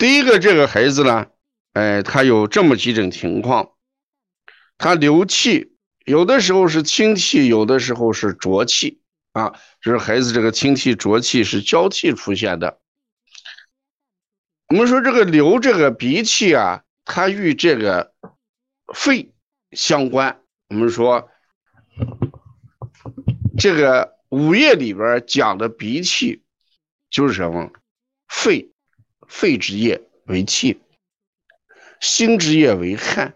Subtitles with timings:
[0.00, 1.26] 第一个，这个孩子呢，
[1.74, 3.72] 哎，他有这么几种情况，
[4.78, 5.74] 他流气，
[6.06, 9.02] 有的时候是清气，有的时候是浊气
[9.32, 9.52] 啊，
[9.82, 12.80] 就是孩子这个清气浊气是交替出现的。
[14.68, 18.14] 我们说这个流这个鼻气啊，它与这个
[18.94, 19.34] 肺
[19.72, 20.40] 相关。
[20.70, 21.28] 我们说
[23.58, 26.42] 这个五液里边讲的鼻气，
[27.10, 27.70] 就是什么？
[28.28, 28.72] 肺，
[29.30, 30.82] 肺之液为气，
[32.00, 33.34] 心之液为汗，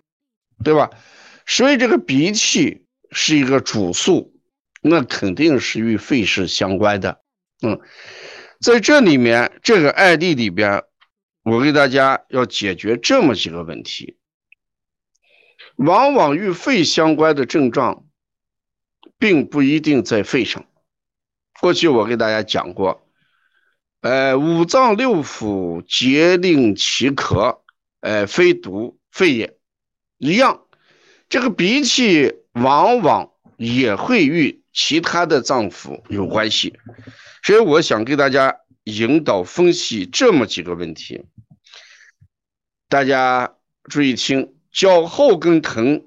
[0.62, 0.90] 对吧？
[1.46, 4.38] 所以这个鼻气是一个主诉，
[4.82, 7.22] 那肯定是与肺是相关的。
[7.62, 7.80] 嗯，
[8.60, 10.84] 在这里面这个案例里边。
[11.46, 14.16] 我给大家要解决这么几个问题，
[15.76, 18.06] 往往与肺相关的症状，
[19.18, 20.64] 并不一定在肺上。
[21.60, 23.03] 过去我给大家讲过，
[24.04, 27.60] 呃，五脏六腑皆令其咳，
[28.00, 29.56] 呃，非毒肺也，
[30.18, 30.66] 一样。
[31.30, 36.78] 这个鼻涕往往也会与其他的脏腑有关系，
[37.42, 41.24] 所以我想给大家引导分析这么几个问题。
[42.90, 46.04] 大家注意听，脚后跟疼，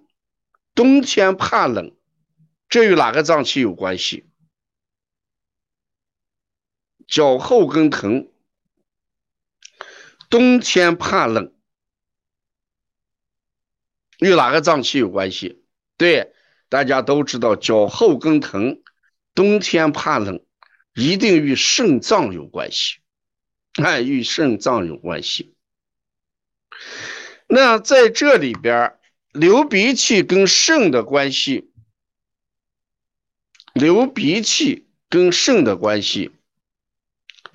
[0.75, 1.91] 冬天怕冷，
[2.69, 4.26] 这与哪个脏器有关系？
[7.07, 8.29] 脚后跟疼，
[10.29, 11.53] 冬天怕冷，
[14.19, 15.63] 与哪个脏器有关系？
[15.95, 16.33] 对，
[16.69, 18.83] 大家都知道，脚后跟疼，
[19.33, 20.43] 冬天怕冷，
[20.93, 22.99] 一定与肾脏有关系，
[23.81, 25.55] 哎，与肾脏有关系。
[27.47, 28.99] 那在这里边，
[29.31, 31.71] 流鼻涕跟肾的关系，
[33.73, 36.31] 流鼻涕跟肾的关系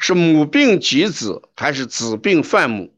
[0.02, 2.92] 是母病及子还是子病犯母？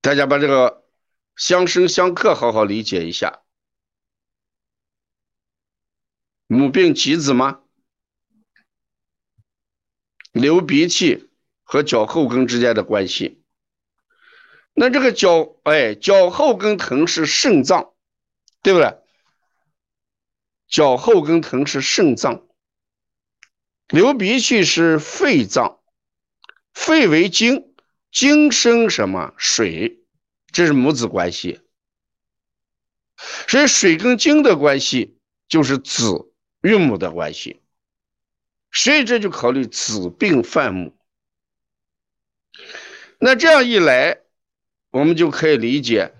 [0.00, 0.84] 大家把这个
[1.36, 3.42] 相生相克好好理解一下，
[6.48, 7.62] 母病及子吗？
[10.32, 11.30] 流鼻涕
[11.62, 13.44] 和脚后跟之间的关系，
[14.74, 17.94] 那这个脚哎，脚后跟疼是肾脏，
[18.68, 18.98] 对不对？
[20.66, 22.46] 脚后跟疼是肾脏，
[23.86, 25.80] 流鼻涕是肺脏，
[26.74, 27.74] 肺为精，
[28.12, 30.04] 精生什么水？
[30.52, 31.62] 这是母子关系，
[33.48, 35.18] 所以水跟精的关系
[35.48, 36.30] 就是子
[36.60, 37.62] 与母的关系。
[38.70, 40.94] 所以这就考虑子病犯母，
[43.18, 44.20] 那这样一来，
[44.90, 46.12] 我们就可以理解，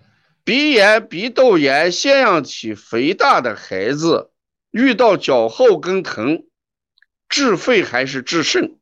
[0.48, 4.32] 鼻炎、鼻窦炎、腺样体肥大的孩子
[4.70, 6.46] 遇到脚后跟疼，
[7.28, 8.78] 治肺还是治肾？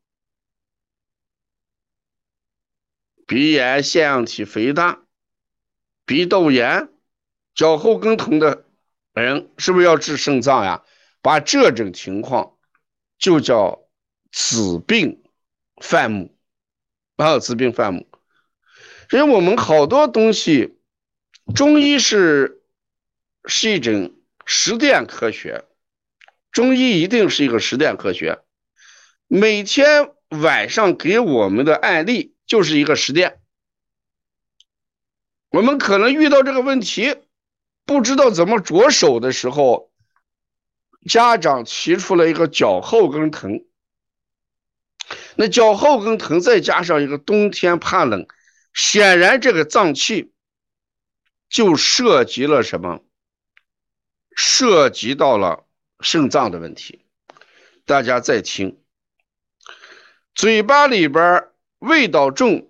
[3.27, 5.03] 鼻炎、腺样体肥大、
[6.05, 6.89] 鼻窦炎、
[7.53, 8.65] 脚后跟疼的
[9.13, 10.85] 人，是不是要治肾脏呀？
[11.21, 12.57] 把这种情况。
[13.19, 13.89] 就叫
[14.31, 15.25] 子病
[15.83, 16.39] 犯母
[17.17, 18.07] 啊，子病犯母。
[19.11, 20.76] 所以我们好多东西，
[21.55, 22.63] 中医是
[23.45, 24.15] 是一种
[24.45, 25.65] 实践科学，
[26.51, 28.41] 中医一定是一个实践科学。
[29.29, 33.41] 每天晚上给我们的案例就是一个实践。
[35.51, 37.17] 我们可能遇到这个问题，
[37.85, 39.93] 不知道怎么着手的时候。
[41.09, 43.65] 家长提出了一个脚后跟疼，
[45.37, 48.27] 那脚后跟疼再加上一个冬天怕冷，
[48.75, 50.33] 显然这个脏器
[51.49, 53.03] 就涉及了什么？
[54.35, 55.67] 涉及到了
[56.01, 57.05] 肾脏的问题。
[57.85, 58.83] 大家再听，
[60.35, 62.69] 嘴巴里边味道重，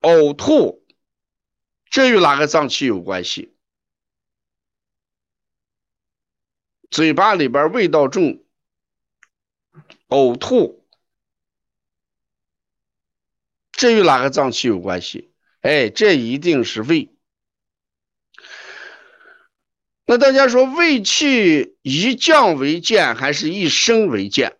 [0.00, 0.86] 呕吐，
[1.86, 3.54] 这与哪个脏器有关系？
[6.90, 8.44] 嘴巴里边味道重，
[10.08, 10.86] 呕吐，
[13.72, 15.27] 这与哪个脏器有关系？
[15.60, 17.10] 哎，这一定是胃。
[20.06, 24.56] 那大家说，胃气以降为健，还是一升为健？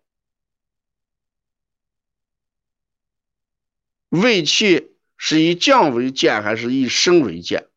[4.10, 7.68] 胃气是以降为健，还是以升为健？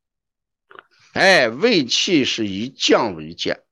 [1.14, 3.64] 哎，胃气是以降为健。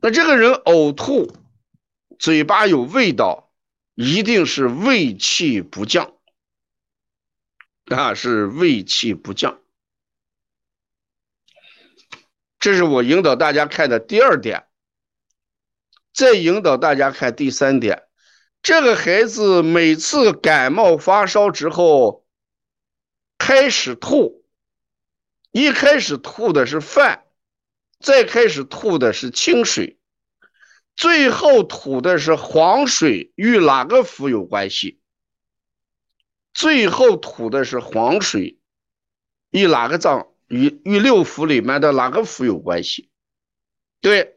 [0.00, 1.36] 那这个人呕吐，
[2.18, 3.52] 嘴巴有味道，
[3.94, 6.16] 一定是胃气不降，
[7.84, 9.60] 那，是胃气不降。
[12.58, 14.66] 这是我引导大家看的第二点。
[16.14, 18.02] 再引导大家看第三点，
[18.62, 22.26] 这个孩子每次感冒发烧之后
[23.38, 24.44] 开始吐，
[25.52, 27.24] 一开始吐的是饭，
[27.98, 29.98] 再开始吐的是清水，
[30.94, 35.00] 最后吐的是黄水，与哪个腑有关系？
[36.52, 38.58] 最后吐的是黄水，
[39.50, 40.28] 与哪个脏？
[40.48, 43.10] 与与六腑里面的哪个腑有关系？
[44.00, 44.36] 对，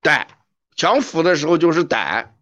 [0.00, 0.28] 胆。
[0.76, 2.36] 讲腑的时候就是胆，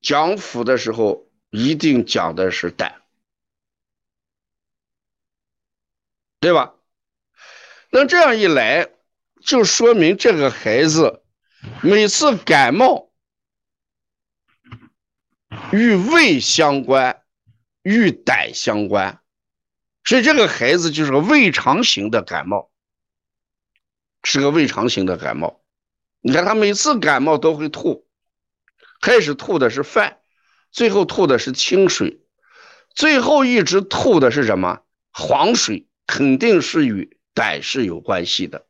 [0.00, 3.02] 讲腑的时候一定讲的是胆，
[6.38, 6.76] 对吧？
[7.90, 8.88] 那这样一来，
[9.40, 11.24] 就说明这个孩子
[11.82, 13.07] 每次感冒
[15.72, 17.22] 与胃相关，
[17.82, 19.20] 与胆相关，
[20.04, 22.70] 所以这个孩子就是个胃肠型的感冒，
[24.22, 25.62] 是个胃肠型的感冒。
[26.20, 28.06] 你看他每次感冒都会吐，
[29.00, 30.18] 开始吐的是饭，
[30.72, 32.20] 最后吐的是清水，
[32.94, 34.80] 最后一直吐的是什么
[35.12, 35.86] 黄水？
[36.06, 38.66] 肯定是与胆是有关系的，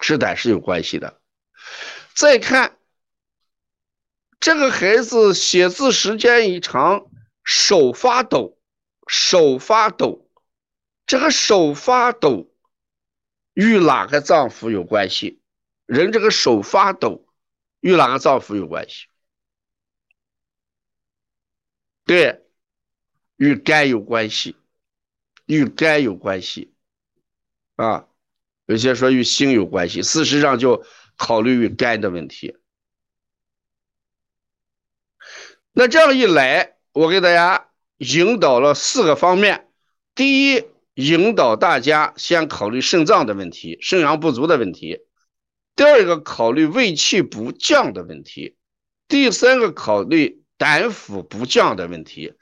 [0.00, 1.20] 是胆是有关系的。
[2.14, 2.73] 再看
[4.44, 7.06] 这个孩子写字时间一长，
[7.44, 8.58] 手发抖，
[9.06, 10.28] 手发抖，
[11.06, 12.52] 这个手发抖
[13.54, 15.40] 与哪个脏腑有关系？
[15.86, 17.26] 人这个手发抖，
[17.80, 19.06] 与哪个脏腑有关系？
[22.04, 22.44] 对，
[23.36, 24.56] 与肝有关系，
[25.46, 26.74] 与肝有关系，
[27.76, 28.06] 啊，
[28.66, 30.84] 有些说与心有关系，事实上就
[31.16, 32.58] 考虑与肝的问题。
[35.76, 37.66] 那这样一来，我给大家
[37.96, 39.66] 引导了四个方面：
[40.14, 45.00] 第一，引导大家先考虑肾脏的问题，肾阳不足的问题。
[45.74, 48.54] 第二个考虑胃气不降的问题，
[49.08, 52.34] 第三个考虑胆腑不降的问题，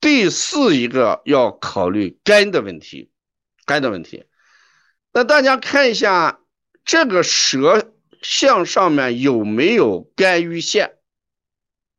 [0.00, 3.12] 第四一个要考虑肝的问题，
[3.64, 4.24] 肝的问题。
[5.12, 6.40] 那大家看一下
[6.84, 10.96] 这个舌象上面有没有肝郁线？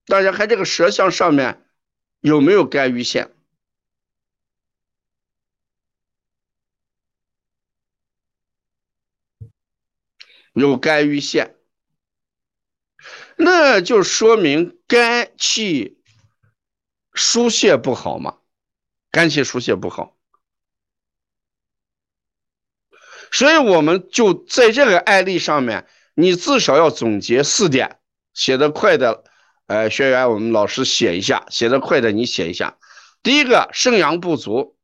[0.05, 1.67] 大家看这个舌象上面
[2.19, 3.31] 有没有肝郁线？
[10.53, 11.57] 有肝郁线，
[13.35, 16.01] 那就说明肝气
[17.13, 18.39] 疏泄不好嘛？
[19.11, 20.17] 肝气疏泄不好，
[23.33, 27.99] 所以我们就在这个案例上面，你至少要总结四点。
[28.33, 29.25] 写的快的，
[29.67, 32.77] 呃，学员我们老师写一下；写的快的你写一下。
[33.23, 34.75] 第一个，肾阳不足；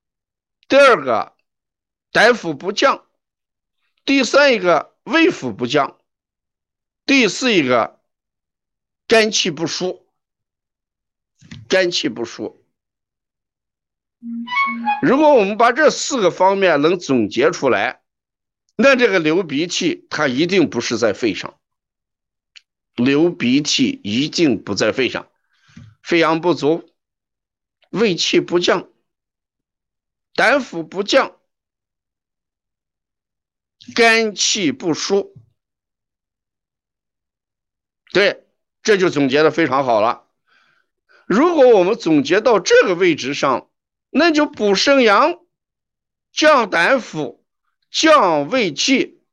[0.67, 1.33] 第二个，
[2.11, 3.03] 胆腑不降；
[4.05, 4.89] 第三一个。
[5.03, 5.97] 胃腑不降，
[7.07, 7.99] 第四一个
[9.07, 10.05] 肝气不舒，
[11.67, 12.63] 肝气不舒。
[15.01, 18.03] 如果我们把这四个方面能总结出来，
[18.75, 21.59] 那这个流鼻涕它一定不是在肺上，
[23.03, 25.29] 流鼻涕一定不在肺上，
[26.01, 26.89] 肺阳不足，
[27.89, 28.89] 胃气不降，
[30.33, 31.37] 胆腑不降。
[33.95, 35.33] 肝气不舒，
[38.13, 38.45] 对，
[38.83, 40.27] 这就总结的非常好了。
[41.25, 43.71] 如果我们总结到这个位置上，
[44.11, 45.39] 那就补肾阳，
[46.31, 47.39] 降胆腑，
[47.89, 49.23] 降胃气，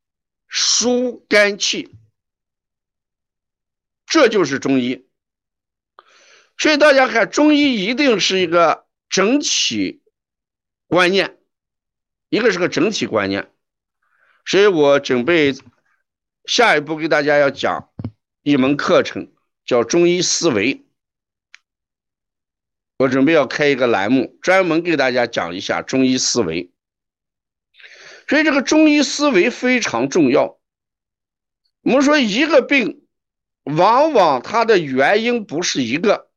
[0.46, 1.94] 疏肝气，
[4.08, 5.06] 这就是中医。
[6.56, 10.02] 所以大家看，中医一定是一个整体
[10.86, 11.38] 观念，
[12.30, 13.52] 一个是个整体观念。
[14.44, 15.54] 所以我准备
[16.46, 17.90] 下一步给大家要讲
[18.42, 19.30] 一门课程，
[19.64, 20.84] 叫中医思维。
[22.96, 26.72] 我准备要开一个栏目，专门给大家讲一下中医思维。
[28.26, 30.58] 所以这个中医思维非常重要。
[31.82, 33.06] 我们说一个病，
[33.76, 36.30] 往往它的原因不是一个。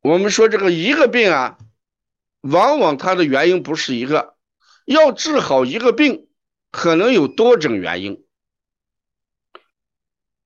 [0.00, 1.58] 我们说这个一个病啊，
[2.40, 4.36] 往往它的原因不是一个。
[4.84, 6.28] 要治好一个病，
[6.70, 8.24] 可能有多种原因，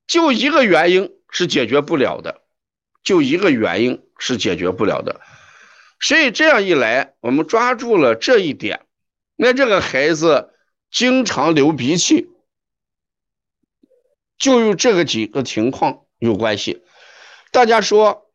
[0.07, 2.41] 就一个原因是解决不了的，
[3.03, 5.21] 就一个原因是解决不了的。
[6.01, 8.87] 所以这样一来，我们抓住了这一点，
[9.37, 10.55] 那这个孩子
[10.91, 12.30] 经常流鼻涕，
[14.41, 16.83] 就与这个几个情况有关系。
[17.53, 18.29] 大家说，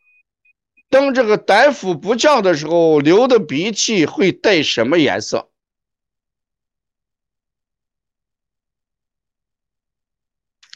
[0.89, 5.50] 当这个胆腑不降的时候，流的鼻涕会带什么颜色？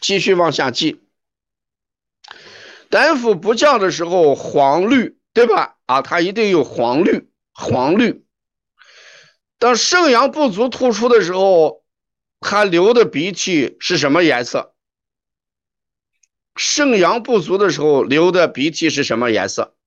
[0.01, 1.01] 继续往下记。
[2.89, 5.77] 胆腑不降的时候，黄绿，对吧？
[5.86, 8.25] 啊，它一定有黄绿，黄绿。
[9.59, 11.83] 当肾阳不足突出的时候，
[12.39, 14.74] 它流的鼻涕是什么颜色？
[16.60, 19.78] 肾阳不足的时候流的鼻涕是什么颜色？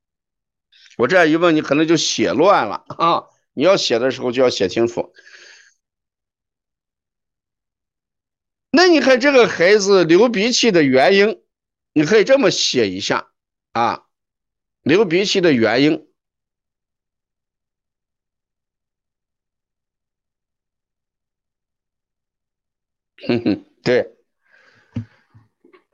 [0.97, 3.25] 我这样一问，你可能就写乱了啊！
[3.53, 5.13] 你要写的时候就要写清楚。
[8.71, 11.43] 那你看这个孩子流鼻涕的原因，
[11.93, 13.31] 你可以这么写一下
[13.73, 14.07] 啊，
[14.81, 16.09] 流鼻涕的原因。
[23.27, 24.12] 哼哼，对，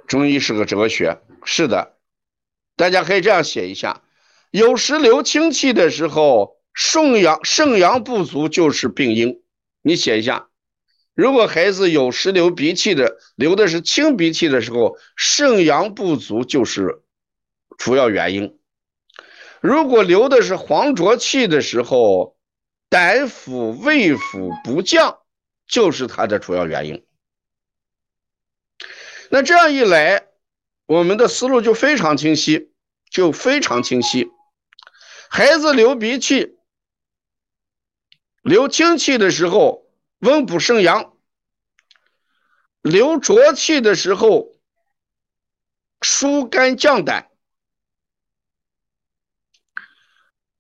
[0.08, 1.96] 中医是个哲学，是的，
[2.76, 4.02] 大家可以这样写一下：
[4.50, 9.42] 有时流清气的时候，肾阳肾阳不足就是病因。
[9.82, 10.48] 你写一下，
[11.14, 17.02] 如果孩子有时流鼻涕的，流的是清鼻涕的时候，肾阳不足就是
[17.76, 18.58] 主要原因。
[19.60, 22.36] 如果流的是黄浊气的时候，
[22.88, 25.18] 胆腑胃腑不降，
[25.66, 27.04] 就是它的主要原因。
[29.30, 30.28] 那这样一来，
[30.86, 32.72] 我们的思路就非常清晰，
[33.10, 34.30] 就非常清晰。
[35.28, 36.56] 孩子流鼻涕、
[38.42, 39.86] 流清气的时候，
[40.20, 41.12] 温补肾阳；
[42.80, 44.52] 流浊气的时候，
[46.00, 47.28] 疏肝降胆；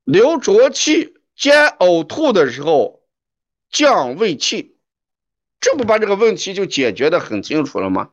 [0.04, 3.02] 流浊气兼呕吐的时候，
[3.70, 4.76] 降胃气。
[5.60, 8.10] 这不把这个问题就解决的很清楚了吗？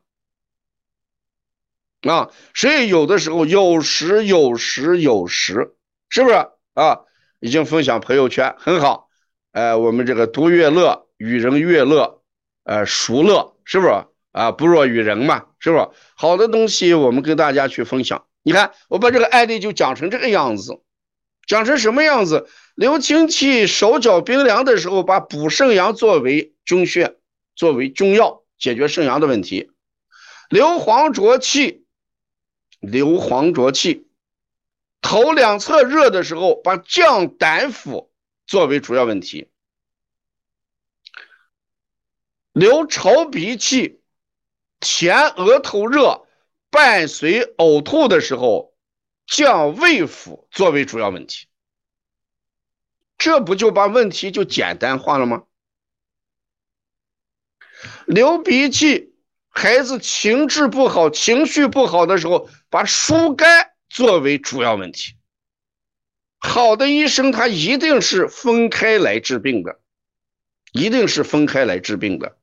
[2.08, 5.76] 啊，所以有的时候有时有时有时，
[6.10, 6.36] 是不是
[6.76, 7.00] 啊？
[7.40, 9.10] 已经分享朋友圈很好，
[9.52, 12.22] 呃，我们这个独乐乐，与人乐乐，
[12.64, 14.52] 呃，熟乐，是不是啊？
[14.52, 15.90] 不若与人嘛，是不是？
[16.16, 18.26] 好的东西我们跟大家去分享。
[18.44, 20.80] 你看，我把这个案例就讲成这个样子，
[21.48, 22.48] 讲成什么样子？
[22.76, 27.16] 流清气、手脚冰凉的时候，把补肾阳作为中穴，
[27.56, 29.72] 作为中药，解决肾阳的问题。
[30.50, 31.85] 流黄浊气。
[32.86, 34.08] 流黄浊气，
[35.02, 38.10] 头两侧热的时候，把降胆腑
[38.46, 39.50] 作为主要问题；
[42.54, 44.02] 流潮鼻气，
[44.82, 46.28] 前额头热，
[46.70, 48.76] 伴随呕吐的时候，
[49.26, 51.48] 降胃腑作为主要问题。
[53.18, 55.46] 这不就把问题就简单化了吗？
[58.06, 59.15] 流鼻涕。
[59.58, 65.16] 孩子情志不好、情绪不好的时候，把疏肝作为主要问题。
[66.40, 69.80] 好的医生他一定是分开来治病的，
[70.74, 72.38] 一定是分开来治病的。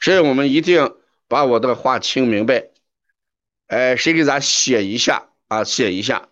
[0.00, 0.96] 所以我们一定
[1.28, 2.68] 把我的话听明白。
[3.68, 5.62] 哎，谁给咱写一下啊？
[5.62, 6.28] 写一下。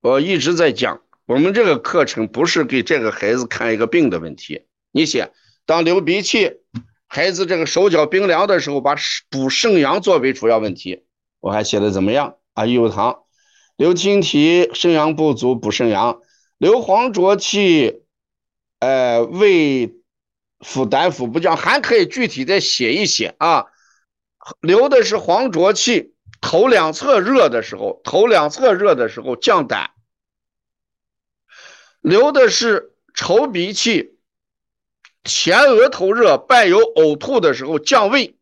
[0.00, 4.66] 我一直在讲，我们这个课程不是给这个孩子看一个病的问题。
[4.92, 5.32] 你写，
[5.64, 6.52] 当流鼻涕，
[7.06, 8.94] 孩子这个手脚冰凉的时候，把
[9.30, 11.04] 补肾阳作为主要问题。
[11.40, 12.66] 我还写的怎么样啊？
[12.66, 13.24] 有堂，
[13.76, 16.20] 流清涕，肾阳不足，补肾阳；
[16.58, 18.02] 流黄浊气，
[18.80, 19.94] 呃，胃
[20.60, 23.66] 腹胆腑不降，还可以具体再写一写啊。
[24.60, 29.90] 流的是黄浊气，头两侧热的时候，头两侧热的时候降胆；
[32.02, 34.11] 流的是稠鼻气。
[35.24, 38.36] 前额头热伴有呕吐的时候降胃，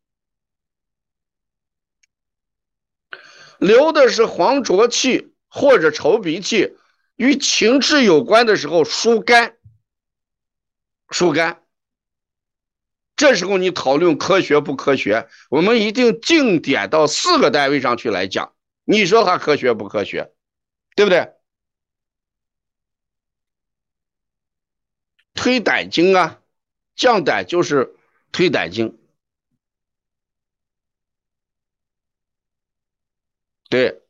[3.59, 6.75] 流的是黄浊气或者稠鼻涕，
[7.15, 9.55] 与情志有关的时候疏肝，
[11.09, 11.63] 疏肝。
[13.15, 15.29] 这时候你讨论科学不科学？
[15.49, 20.33] 我们一定定点到四个单位上去来讲，你说它科学不科学？
[20.95, 21.31] 对不对？
[25.35, 26.40] 推胆经啊。
[26.95, 27.95] 降胆就是
[28.31, 28.97] 推胆经，
[33.69, 34.01] 对。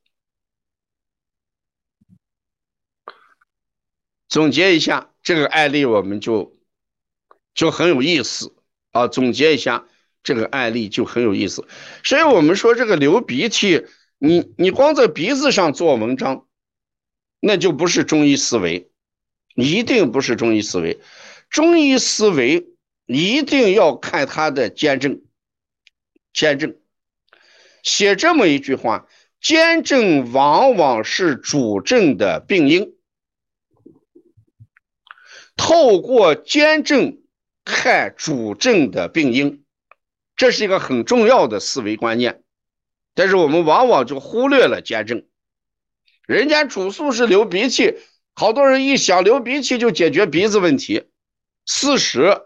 [4.27, 6.57] 总结一下这个案例，我们就
[7.53, 8.55] 就很有意思
[8.91, 9.09] 啊。
[9.09, 9.85] 总结一下
[10.23, 11.67] 这个案例就很有意思，
[12.05, 13.85] 所以我们说这个流鼻涕，
[14.19, 16.47] 你你光在鼻子上做文章，
[17.41, 18.89] 那就不是中医思维，
[19.55, 21.01] 一定不是中医思维，
[21.49, 22.70] 中医思维。
[23.13, 25.21] 一定要看他的兼症，
[26.31, 26.77] 兼症
[27.83, 29.05] 写这么一句话：
[29.41, 32.95] 兼症往往是主症的病因。
[35.57, 37.21] 透过兼症
[37.65, 39.65] 看主症的病因，
[40.37, 42.43] 这是一个很重要的思维观念。
[43.13, 45.25] 但是我们往往就忽略了兼症。
[46.25, 47.95] 人家主诉是流鼻涕，
[48.33, 51.09] 好多人一想流鼻涕就解决鼻子问题。
[51.65, 52.41] 事实，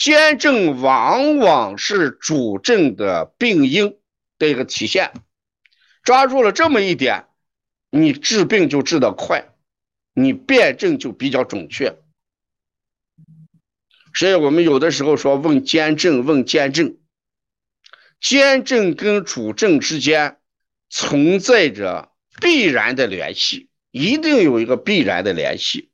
[0.00, 3.98] 兼症往往是主症的病因
[4.38, 5.12] 的一个体现。
[6.02, 7.26] 抓住了这么一点，
[7.90, 9.52] 你治病就治得快，
[10.14, 11.98] 你辨证就比较准确。
[14.14, 16.96] 所以我们有的时候说问兼症，问兼症，
[18.18, 20.38] 兼症跟主症之间
[20.88, 25.89] 存在着必然的联系，一定有一个必然的联系。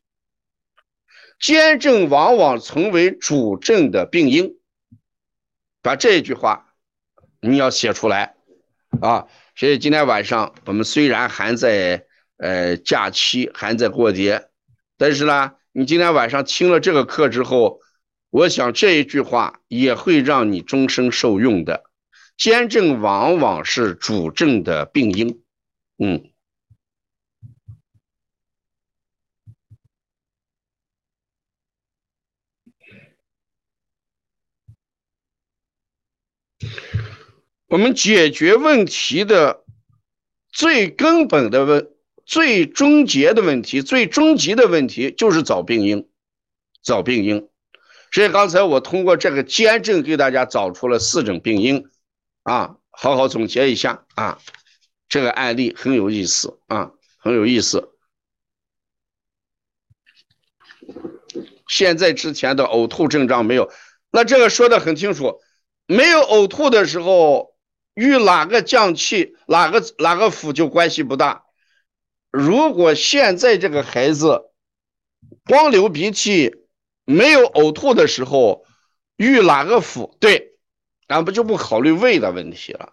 [1.39, 4.57] 兼症往往成为主症的病因，
[5.83, 6.75] 把这一句话
[7.41, 8.35] 你要写出来
[9.01, 9.27] 啊。
[9.55, 12.07] 所以今天晚上我们虽然还在
[12.39, 14.49] 呃假期，还在过节，
[14.97, 17.81] 但是呢，你今天晚上听了这个课之后，
[18.31, 21.85] 我想这一句话也会让你终生受用的。
[22.37, 25.43] 兼症往往是主症的病因，
[25.99, 26.31] 嗯。
[37.69, 39.65] 我们解决问题的
[40.51, 41.91] 最根本的问、
[42.25, 46.09] 最终结的问题、最终极的问题，就是找病因，
[46.83, 47.49] 找病因。
[48.13, 51.89] 所以刚才我通过这个兼症给大家找出了四种病因，
[52.45, 54.39] 啊，好好总结一下啊。
[55.09, 57.91] 这个案例很有意思啊，很有意思。
[61.69, 63.71] 现在之前的呕吐症状没有，
[64.11, 65.41] 那这个说的很清楚，
[65.87, 67.55] 没有呕吐的时候。
[67.97, 71.47] 与哪个降气、哪个哪个腑就关系不大。
[72.31, 74.51] 如果现在这个孩子
[75.47, 76.57] 光流鼻涕，
[77.07, 78.67] 没有呕吐的时候，
[79.17, 80.15] 与哪个腑？
[80.19, 80.59] 对，
[81.09, 82.93] 咱不就不考虑胃的问题了，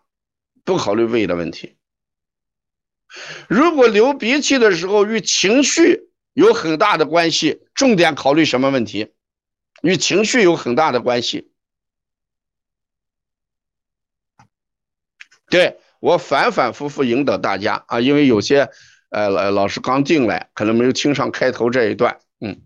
[0.63, 1.75] 不考虑胃的问题。
[3.49, 9.11] 如果流鼻涕的时候与情绪有很大的关系，重点考虑什么问题？
[9.81, 11.51] 与情绪有很大的关系。
[15.53, 18.71] 对我反反复复引导大家啊，因为有些
[19.09, 22.59] 呃老师刚进来，可能没有听上开头这一段，嗯，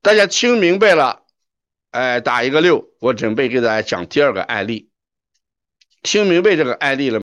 [0.00, 1.24] 大家听明白了，
[1.90, 4.88] 哎，打一个六，我准备给大家讲第二个案例，
[6.02, 7.20] 听明白这个案例了。